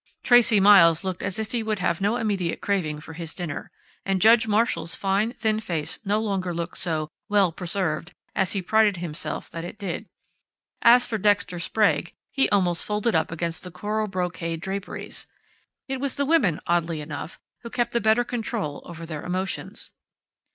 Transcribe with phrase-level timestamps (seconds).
[0.23, 3.69] Tracey Miles looked as if he would have no immediate craving for his dinner,
[4.03, 8.97] and Judge Marshall's fine, thin face no longer looked so "well preserved" as he prided
[8.97, 10.07] himself that it did.
[10.81, 15.27] As for Dexter Sprague, he almost folded up against the coral brocade draperies.
[15.87, 19.93] It was the women, oddly enough, who kept the better control over their emotions.